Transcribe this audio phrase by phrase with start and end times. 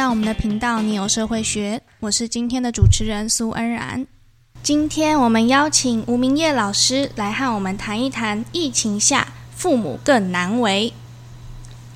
[0.00, 4.06] 到我们的频道，你有社会学，我是今天的主持人苏恩然。
[4.62, 10.94] 今天我们邀请吴明业老师来和我们谈一谈疫情下父母更难为。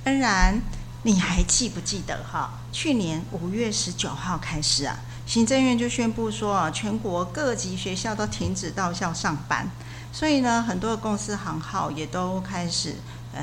[0.05, 0.61] 恩然，
[1.05, 2.61] 你还记不记得哈？
[2.71, 9.71] 去年五月十九号开始啊，行政院就宣布说啊，全国各级学校都停止到校上班，
[10.13, 12.97] 所以呢，很多的公司行号也都开始
[13.33, 13.43] 呃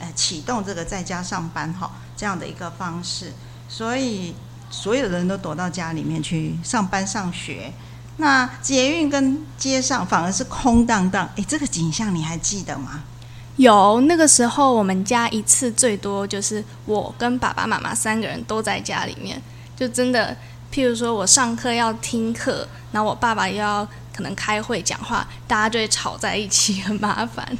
[0.00, 3.32] 呃启动这个在家上班哈这样的一个方式，
[3.72, 4.34] 所以
[4.70, 7.72] 所有的人都躲到家里面去上班上学。
[8.18, 13.02] 那捷运跟街上反而是空荡荡，哎，这个景象你还记得吗？
[13.56, 19.40] 有，那个时候我们家一次最多就是我跟爸爸妈妈三个人都在家里面，
[19.74, 20.36] 就真的，
[20.70, 27.56] 譬如说我上课要听课，然后我爸爸又要可能开会讲话，大家就会吵在一起，很麻烦。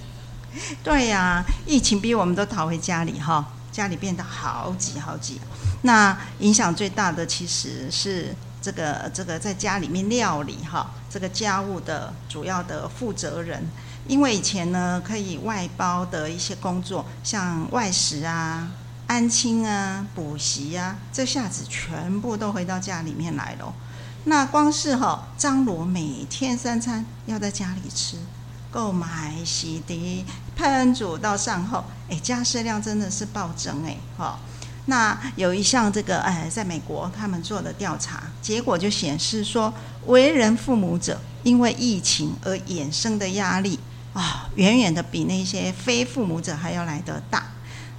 [0.84, 3.42] 对呀，疫情逼我们都逃回家里哈，
[3.72, 5.40] 家里变得好挤好挤。
[5.82, 8.32] 那影响最大的其实是。
[8.64, 13.60] 这个这个在家里面料理哈，这个家务的主要的负责人，
[14.06, 18.70] 因为以前呢可以外包的一些工作，像外食啊、
[19.08, 23.74] 安亲啊、补习啊，这下子全部都回到家里面来了。
[24.26, 28.16] 那光是哈张罗每天三餐要在家里吃，
[28.72, 30.24] 购买、洗涤、
[30.58, 34.38] 烹煮到善后，哎，加湿量真的是暴增哎，哈。
[34.86, 39.72] 那有一项这个，哎，在美国他们做的调查结果就显示说，
[40.06, 43.78] 为人父母者因为疫情而衍生的压力
[44.12, 47.44] 啊，远远的比那些非父母者还要来得大。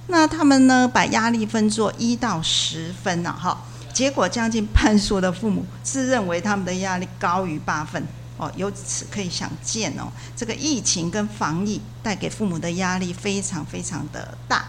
[0.08, 8.50] 那他们呢，把压力分作一到十分呢，哈，结果将近半数的父母自认为他们的压力高于八分哦。
[8.56, 14.64] 由此可以想见哦，这个疫情跟防疫带给父母的压力非常非常的大。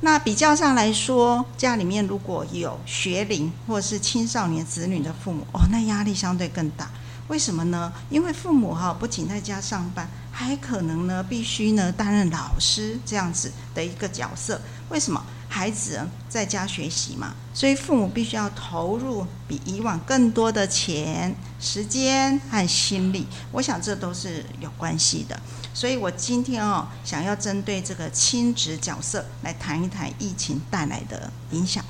[0.00, 6.88] 那比较上来说，家里面如果有学龄或是青少年子女的父母，哦，那压力相对更大。
[7.26, 7.92] 为什么呢？
[8.08, 14.60] 因为父母哈不仅在家上班，还可能呢必须呢担任老师这样子的一个角色。
[14.88, 15.22] 为什么？
[15.48, 23.26] 孩子在家学习嘛，所以父母必须要投入比以往更多的钱、时间和心力。
[23.52, 25.38] 我想这都是有关系的。
[25.72, 31.84] 所以我今天哦，想要针对这个亲职角色来谈一谈疫情带来的影响。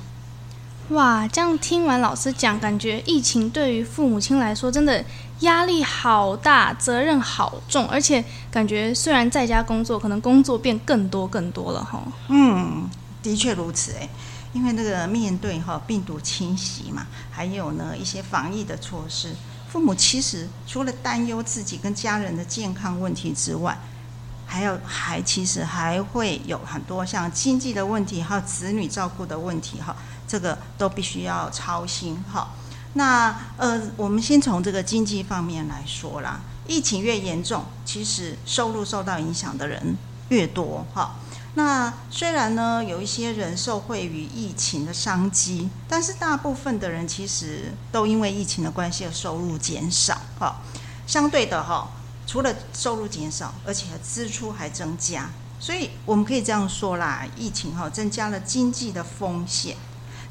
[0.89, 5.03] 哇，这样听完老师讲，感觉疫情对于父母亲来说真的
[5.41, 12.01] 压力好大，责任好重，而且感觉虽然在家工作，可能工作变更多更多了哈。
[12.29, 12.89] 嗯，
[13.21, 14.07] 的确如此哎，
[14.53, 19.35] 因为那个面对哈病毒侵袭嘛，还有呢一些防疫的措施。
[19.69, 23.77] 父母其实除了担忧自己跟家人的健康问题之外，
[24.47, 29.95] 还有还其实还会有很多像经济的问题，还有子女照顾的问题哈，
[30.27, 32.49] 这个都必须要操心哈。
[32.93, 39.95] 那呃，我们先从这个经济方面来说啦，疫情越严重，其实收入受到影响的人
[40.29, 41.13] 越多哈。
[41.55, 50.21] 那虽然呢，有一些人受惠于疫情的商机，但是大部分的人其实都因为疫情的关系而收入减少。
[50.39, 50.61] 哈，
[51.07, 51.89] 相对的哈，
[52.27, 55.29] 除了收入减少，而且支出还增加。
[55.59, 59.75] 所以我们可以这样说啦，疫情哈增加了经济的风险。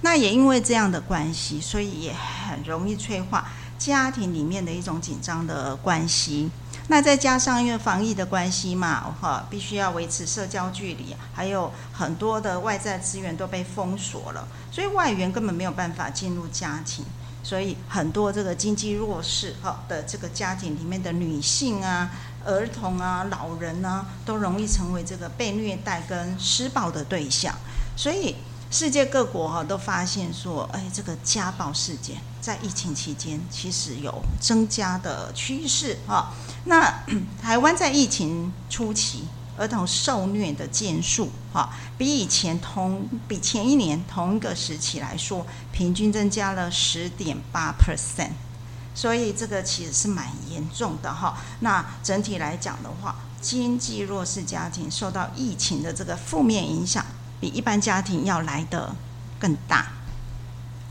[0.00, 6.48] 那也因为这样的关系，所以也很容易催化家庭里面的一种紧张的关系。
[6.91, 17.04] 那再加上因为防疫的关系嘛，哈，必须要维持社交距离，还有很多的外在资源都被封锁了，所以外援根本没有办法进入家庭，
[17.43, 22.10] 所以很多这个经济弱势哈的这个家庭里面的女性啊、
[22.47, 27.55] 儿童啊、老人呢，都容易成为这个被虐待跟施暴的对象，
[27.97, 28.34] 所以。
[28.70, 36.34] 世界各国哈都发现说，哎，这个家暴事件在疫情期间其实有增加的趋势哈。
[36.66, 37.02] 那
[37.40, 39.24] 台湾在疫情初期，
[39.56, 48.32] 儿童受虐的件数哈，比以前同比前一年同一个时期来说，平均增加了十点八 percent，
[48.94, 51.38] 所以这个其实是蛮严重的哈。
[51.60, 57.02] 那整体来讲的话，经济弱势家庭受到疫情的这个负面影响。
[57.40, 58.94] 比一般家庭要来的
[59.38, 59.87] 更大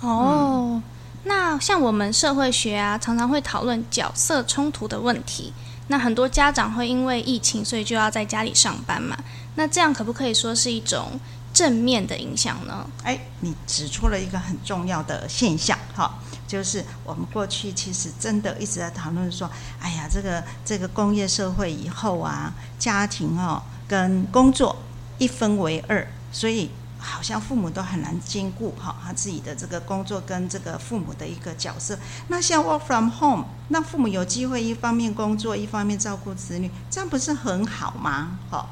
[0.02, 0.82] 哦。
[1.24, 5.54] 那像我们社会学啊，常常会讨论角色冲突的问题。
[5.90, 9.18] 那很多家长会因为疫情，所以就要在家里上班嘛。
[9.56, 11.20] 那这样可不可以说是一种
[11.54, 12.86] 正面的影响呢？
[13.04, 19.50] 哎，你指出了一个很重要的现象，哈，就是我们过去其实真的一直在讨论说，
[19.82, 24.76] 哎呀，这个这个工业社会以后啊，家庭哦跟工作
[25.18, 26.06] 一分为二。
[26.32, 26.70] 所以
[27.00, 31.98] 好像父母都很难兼顾哈，他自己的这个工作跟这个父母的一个角色。
[32.28, 38.40] 那像 work from home，那父母有机会一方面工作，一方面照顾子女，这样不是很好吗？
[38.50, 38.68] 哈，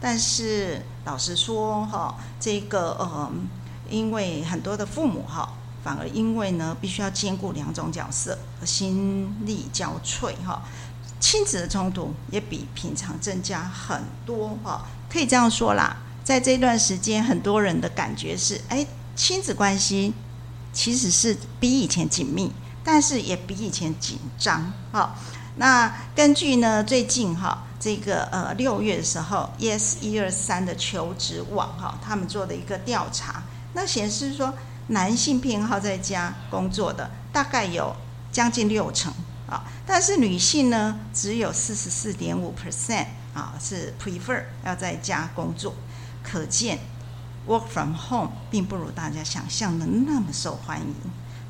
[0.00, 3.30] 但是老实说哈，这个呃，
[3.90, 5.48] 因为很多的父母哈，
[5.82, 10.62] 反而因为呢，必须要兼顾两种角色，心力交瘁哈，
[11.18, 15.96] 亲子的冲突也比平常增加很多哈，可以这样说啦。
[16.24, 18.84] 在这段时间，很多人的感觉是：哎，
[19.14, 20.14] 亲子关系
[20.72, 22.50] 其实是比以前紧密，
[22.82, 24.72] 但是也比以前紧张。
[24.90, 25.18] 好，
[25.56, 33.42] 那根据呢最近哈这个呃六月的时候，Yes 一二三的求职网哈他们做的一个调查，
[33.74, 34.54] 那显示说
[34.86, 37.94] 男性偏好在家工作的大概有
[38.32, 39.12] 将近六成
[39.46, 45.74] 啊，但是女性呢只有四十四点五 percent 啊是 prefer 要在家工作。
[46.24, 46.80] 可见
[47.46, 50.94] ，work from home 并不如大家想象的那么受欢迎。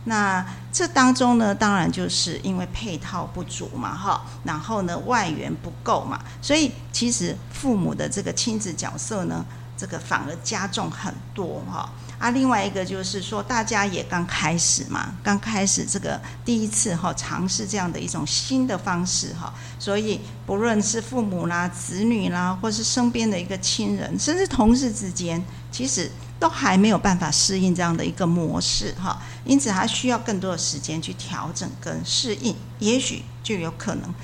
[0.06, 9.42] 那这当中呢，当然就是因为配套不足嘛，哈，然后呢外援不够嘛，所以其实父母的这个亲子角色呢，
[9.78, 11.88] 这个反而加重很多，哈。
[12.24, 26.10] 啊，另外一个就是说，大家也刚开始嘛，刚开始这个第一次哈，尝试这样的一种新的方式哈，所以不论是父母啦、子女啦，或是身边的一个亲人，甚至同事之间，其实
[26.40, 34.14] 都还没有办法适应这样的一个模式哈，因此还需要更多的时间去调整跟适应，也许就有可能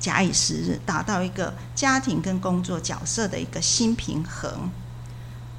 [0.00, 4.68] 假以时日，达到一个家庭跟工作角色的一个新平衡。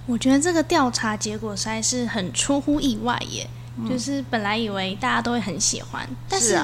[0.08, 3.48] 我觉得这个调查结果实在是很出乎意外耶，
[3.88, 6.58] 就是本来以为大家都会很喜欢，但是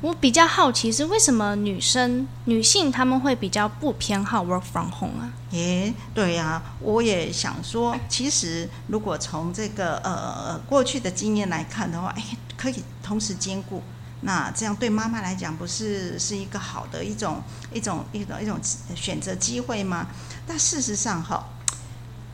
[0.00, 5.30] 我比较好奇是为什么女生女性他们会比较不偏好 work from home 啊？
[5.50, 12.22] 耶，对呀，我也想说，其实如果从这个呃过去的经验来看的话，哎，
[12.56, 13.82] 可以同时兼顾，
[14.22, 17.42] 那这样对妈妈来讲不是是一个好的一种
[17.74, 18.58] 一种一种一种
[18.96, 20.06] 选择机会吗？
[20.46, 21.46] 但事实上哈。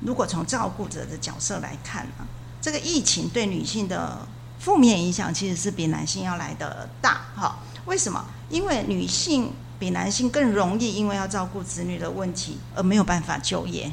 [0.05, 2.27] 如果从照顾者的角色来看呢，
[2.61, 4.27] 这个疫情对女性的
[4.59, 7.59] 负面影响其实是比男性要来的大哈。
[7.87, 8.25] 为什么？
[8.49, 13.93] 因为女性比男性更容易因为要照顾子女的问题而没有办法就业。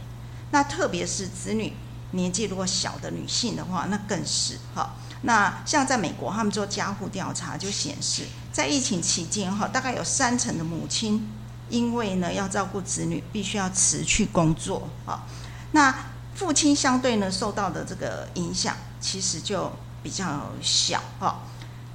[0.51, 1.73] 那特别是子女
[2.11, 4.95] 年纪如果小的女性的话，那更是哈。
[5.23, 11.27] 那像在美国，他们做家户调查就显示，在疫情期间哈，大概有三成的母亲
[11.69, 15.25] 因为呢要照顾子女，必须要辞去工作啊。
[15.71, 15.93] 那
[16.35, 19.71] 父亲相对呢受到的这个影响，其实就
[20.01, 21.41] 比较小哈。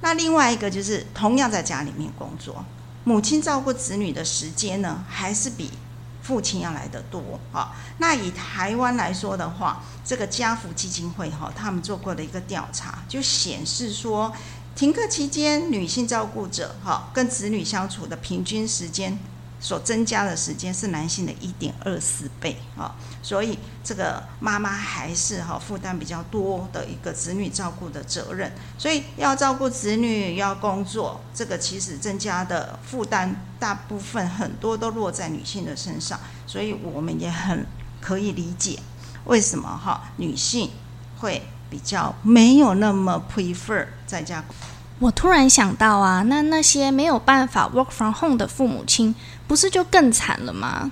[0.01, 2.63] 那另外一个就是同样在家里面工作，
[3.03, 5.71] 母亲照顾子女的时间呢，还是比
[6.21, 7.73] 父亲要来的多啊。
[7.97, 14.31] 那以台湾来说的话，这个家福基金会哈，他们做过的一个调查，就显示说，
[14.75, 19.17] 停课期间女性照顾者哈跟子女相处的平均时间。
[19.59, 22.93] 所增加的时间是男性的一点二四倍啊，
[23.23, 37.65] 所以这个妈妈还是哈负担比较多的一个子女照顾的责任，所以要照顾子女要工作，这个其实增加的负担大部分很多都落在女性的身上，所以我们也很
[37.99, 38.77] 可以理解
[39.23, 40.69] 为什么哈女性
[41.19, 44.43] 会比较没有那么 prefer 在家。
[44.99, 49.13] 我突然想到啊，那那些没有办法 work from home 的父母亲。
[49.47, 50.91] 不是就更惨了吗？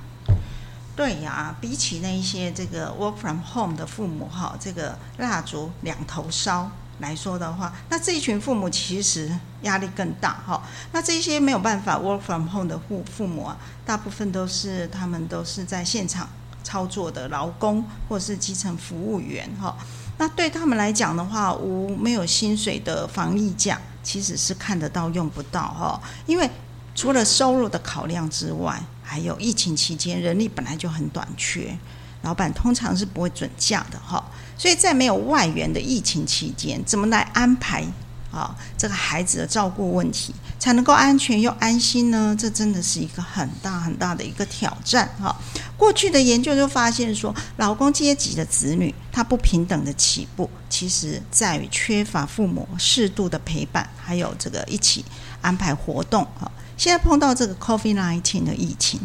[0.96, 6.70] 对呀，比起那一些这个 work from home 的父母哈，这个蜡烛两头烧
[7.00, 9.28] 来说的话，那这一群父母其实
[9.64, 10.62] 压力更大哈。
[10.92, 16.30] 那这些没有办法 work from home 的父父母啊，大部分都是他们都是在现场
[16.64, 19.76] 操作的劳工或是基层服务员哈。
[20.20, 26.48] 那对他们来讲的话，无没有薪水的防疫假，其实是看得到用不到哈，因为。
[26.96, 31.78] 除了收入的考量之外，还有疫情期间人力本来就很短缺，
[32.22, 34.24] 老板通常是不会准假的哈。
[34.58, 37.84] 所以在没有外援的疫情期间，怎么来安排
[38.32, 42.36] 啊这个孩子的照顾问题，才能够安全又安心呢？
[42.40, 45.36] 这真的是一个很大很大的一个挑战哈。
[45.76, 55.04] 过去的研究就发现说，老公阶级的子女他不平等的起步，其实在于缺乏父母适度的陪伴，还有这个一起
[55.42, 56.50] 安排活动哈。
[56.78, 59.00] 现在碰到这个 COVID-19 的疫情，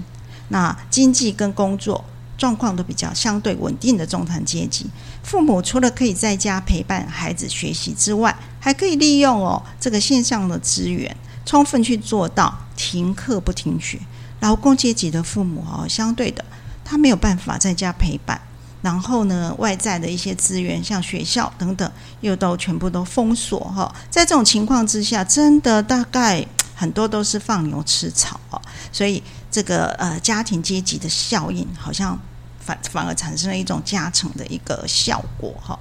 [0.49, 2.05] 那经济跟工作
[2.37, 4.87] 状况都比较相对稳定的中产阶级，
[5.23, 13.99] 父母除了可以在家陪伴孩子学习之外，还可以利用哦这个线上的资源，充分去做到停课不停学。
[14.41, 16.45] 劳工阶级的父母哦，相对的
[16.85, 18.41] 他没有办法在家陪伴，
[18.83, 23.93] 然后呢，外在的一些资源，像学校等等，又都全部都封锁哈。
[24.09, 26.47] 在这种情况之下，真的大概
[26.79, 28.63] 很多都是放牛吃草哦。
[28.93, 32.19] 所以这个呃家庭阶级的效应，好像
[32.61, 35.79] 反反而产生了一种加成的一个效果哈。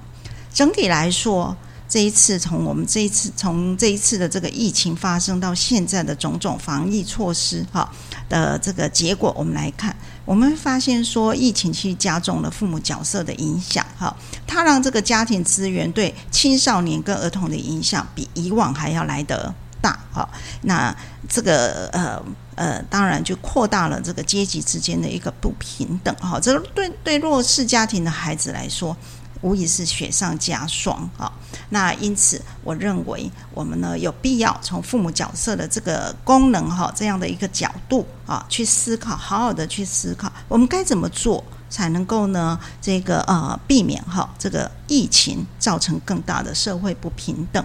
[0.52, 1.56] 整体来说。
[1.90, 7.90] 这一次，从我们这一次从这一次的这个疫情发生到现在的种种防疫措施，哈
[8.28, 14.14] 的这个结果，我们来看，我们发现说，疫情其实加重了父母角色的影响，哈，
[14.46, 20.28] 它让这个家庭资源对青少年跟儿童的影响比以往还要来得大，哈。
[20.62, 20.94] 那
[21.28, 22.22] 这个呃
[22.54, 26.38] 呃，当然就扩大了这个阶级之间的一个不平等，哈。
[26.40, 28.96] 这对对弱势家庭的孩子来说。
[29.40, 31.32] 无疑是雪上加霜啊！
[31.68, 47.64] 那因此，我认为我们呢有必要从父母角色的这个功能哈这样的一个角度啊去思考，好好的去思考，我们该怎么做才能够呢这个呃避免哈这个疫情造成更大的社会不平等。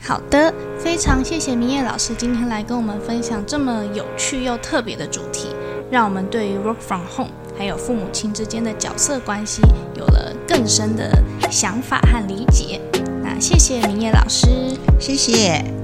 [0.00, 5.48] 好的，非常谢谢明叶老师今天来跟我们分享这么有趣又特别的主题，
[5.90, 9.60] 让我们对于 work from home 还有父母亲之间的角色关系
[9.96, 11.10] 有了更深的
[11.50, 12.80] 想法和理解。
[13.22, 14.46] 那谢谢明叶老师，
[14.98, 15.77] 谢谢。